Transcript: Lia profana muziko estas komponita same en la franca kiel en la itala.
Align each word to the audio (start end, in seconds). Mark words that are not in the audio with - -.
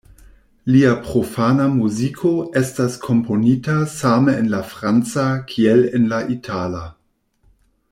Lia 0.75 0.93
profana 1.07 1.67
muziko 1.73 2.31
estas 2.61 2.95
komponita 3.03 3.77
same 3.99 4.35
en 4.45 4.49
la 4.55 4.63
franca 4.73 5.27
kiel 5.53 5.87
en 6.01 6.09
la 6.15 6.25
itala. 6.39 6.83